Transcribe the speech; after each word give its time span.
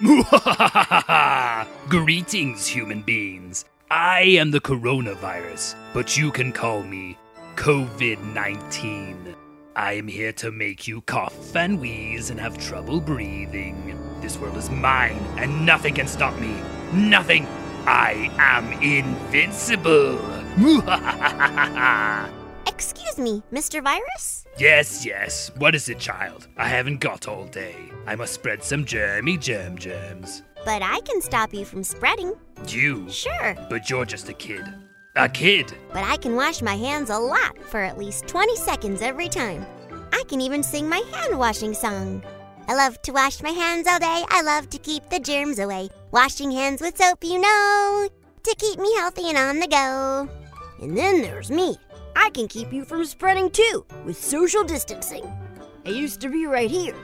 Greetings, 1.90 2.66
human 2.66 3.02
beings. 3.02 3.66
I 3.90 4.22
am 4.22 4.50
the 4.50 4.60
coronavirus, 4.60 5.74
but 5.92 6.16
you 6.16 6.30
can 6.30 6.52
call 6.52 6.82
me 6.82 7.18
COVID 7.56 8.32
19. 8.32 9.36
I 9.76 9.92
am 9.92 10.08
here 10.08 10.32
to 10.32 10.50
make 10.50 10.88
you 10.88 11.02
cough 11.02 11.54
and 11.54 11.78
wheeze 11.78 12.30
and 12.30 12.40
have 12.40 12.56
trouble 12.56 12.98
breathing. 12.98 13.98
This 14.22 14.38
world 14.38 14.56
is 14.56 14.70
mine, 14.70 15.18
and 15.36 15.66
nothing 15.66 15.96
can 15.96 16.08
stop 16.08 16.34
me. 16.40 16.56
Nothing. 16.94 17.46
I 17.84 18.30
am 18.38 18.72
invincible. 18.82 20.18
Excuse 23.10 23.42
me, 23.42 23.42
Mr. 23.52 23.82
Virus? 23.82 24.44
yes, 24.56 25.04
yes. 25.04 25.50
What 25.56 25.74
is 25.74 25.88
it, 25.88 25.98
child? 25.98 26.46
I 26.56 26.68
haven't 26.68 27.00
got 27.00 27.26
all 27.26 27.44
day. 27.46 27.74
I 28.06 28.14
must 28.14 28.34
spread 28.34 28.62
some 28.62 28.84
germy 28.84 29.40
germ 29.40 29.76
germs. 29.76 30.44
But 30.64 30.80
I 30.80 31.00
can 31.00 31.20
stop 31.20 31.52
you 31.52 31.64
from 31.64 31.82
spreading. 31.82 32.34
You? 32.68 33.10
Sure. 33.10 33.56
But 33.68 33.90
you're 33.90 34.04
just 34.04 34.28
a 34.28 34.32
kid. 34.32 34.62
A 35.16 35.28
kid? 35.28 35.74
But 35.92 36.04
I 36.04 36.18
can 36.18 36.36
wash 36.36 36.62
my 36.62 36.76
hands 36.76 37.10
a 37.10 37.18
lot 37.18 37.60
for 37.64 37.80
at 37.80 37.98
least 37.98 38.28
20 38.28 38.54
seconds 38.54 39.02
every 39.02 39.28
time. 39.28 39.66
I 40.12 40.22
can 40.28 40.40
even 40.40 40.62
sing 40.62 40.88
my 40.88 41.02
hand 41.12 41.36
washing 41.36 41.74
song. 41.74 42.22
I 42.68 42.76
love 42.76 43.02
to 43.02 43.12
wash 43.12 43.42
my 43.42 43.50
hands 43.50 43.88
all 43.88 43.98
day. 43.98 44.22
I 44.28 44.42
love 44.42 44.70
to 44.70 44.78
keep 44.78 45.10
the 45.10 45.18
germs 45.18 45.58
away. 45.58 45.88
Washing 46.12 46.52
hands 46.52 46.80
with 46.80 46.96
soap, 46.96 47.24
you 47.24 47.40
know, 47.40 48.08
to 48.44 48.54
keep 48.56 48.78
me 48.78 48.94
healthy 48.98 49.30
and 49.30 49.38
on 49.38 49.58
the 49.58 49.66
go. 49.66 50.28
And 50.80 50.96
then 50.96 51.22
there's 51.22 51.50
me. 51.50 51.76
I 52.16 52.30
can 52.30 52.48
keep 52.48 52.72
you 52.72 52.84
from 52.84 53.04
spreading 53.04 53.50
too 53.50 53.84
with 54.04 54.16
social 54.16 54.64
distancing. 54.64 55.24
I 55.86 55.90
used 55.90 56.20
to 56.20 56.28
be 56.28 56.46
right 56.46 56.70
here. 56.70 56.94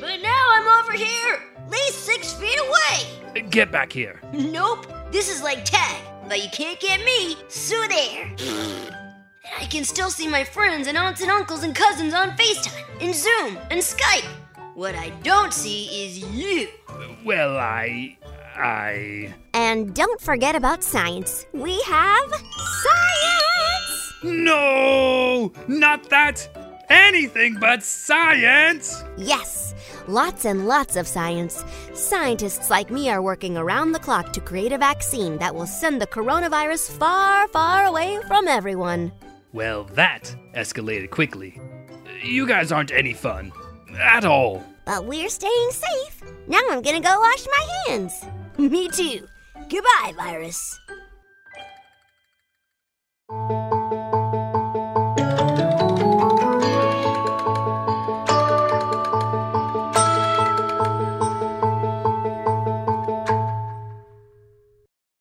But 0.00 0.20
now 0.20 0.46
I'm 0.52 0.84
over 0.84 0.92
here, 0.92 1.38
at 1.56 1.70
least 1.70 2.04
six 2.04 2.32
feet 2.34 2.58
away. 2.58 3.42
Get 3.50 3.70
back 3.70 3.92
here. 3.92 4.20
Nope, 4.32 4.86
this 5.10 5.30
is 5.34 5.42
like 5.42 5.64
tag, 5.64 6.02
but 6.28 6.42
you 6.42 6.50
can't 6.50 6.78
get 6.80 7.04
me, 7.04 7.36
so 7.48 7.80
there. 7.88 8.24
And 8.24 8.96
I 9.58 9.66
can 9.66 9.84
still 9.84 10.10
see 10.10 10.28
my 10.28 10.44
friends 10.44 10.86
and 10.86 10.98
aunts 10.98 11.22
and 11.22 11.30
uncles 11.30 11.62
and 11.62 11.74
cousins 11.74 12.14
on 12.14 12.30
FaceTime 12.32 13.00
and 13.00 13.14
Zoom 13.14 13.58
and 13.70 13.80
Skype. 13.80 14.28
What 14.74 14.94
I 14.94 15.10
don't 15.22 15.52
see 15.52 16.06
is 16.06 16.18
you. 16.18 16.68
Well, 17.24 17.56
I. 17.58 18.18
I. 18.56 19.34
And 19.54 19.94
don't 19.94 20.20
forget 20.20 20.54
about 20.54 20.82
science. 20.82 21.46
We 21.52 21.80
have 21.82 22.30
science! 22.30 23.01
No! 25.66 25.78
Not 25.78 26.10
that! 26.10 26.48
Anything 26.88 27.56
but 27.58 27.82
science! 27.82 29.02
Yes, 29.16 29.74
lots 30.06 30.44
and 30.44 30.68
lots 30.68 30.96
of 30.96 31.06
science. 31.06 31.64
Scientists 31.94 32.68
like 32.68 32.90
me 32.90 33.08
are 33.08 33.22
working 33.22 33.56
around 33.56 33.92
the 33.92 33.98
clock 33.98 34.32
to 34.34 34.40
create 34.40 34.72
a 34.72 34.78
vaccine 34.78 35.38
that 35.38 35.54
will 35.54 35.66
send 35.66 36.02
the 36.02 36.06
coronavirus 36.06 36.90
far, 36.98 37.48
far 37.48 37.86
away 37.86 38.18
from 38.26 38.46
everyone. 38.46 39.10
Well, 39.52 39.84
that 39.94 40.34
escalated 40.54 41.10
quickly. 41.10 41.60
You 42.22 42.46
guys 42.46 42.72
aren't 42.72 42.92
any 42.92 43.14
fun. 43.14 43.52
At 43.98 44.24
all. 44.24 44.62
But 44.84 45.06
we're 45.06 45.28
staying 45.28 45.70
safe. 45.70 46.22
Now 46.48 46.60
I'm 46.70 46.82
gonna 46.82 47.00
go 47.00 47.20
wash 47.20 47.46
my 47.46 47.82
hands. 47.86 48.24
Me 48.58 48.88
too. 48.88 49.26
Goodbye, 49.68 50.12
virus. 50.16 50.78